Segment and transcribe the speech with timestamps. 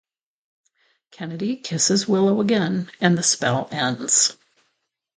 [1.11, 4.35] Kennedy kisses Willow again and the spell ends.